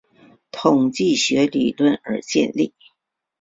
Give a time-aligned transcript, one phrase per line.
[0.49, 2.73] 统计学习理论而建立。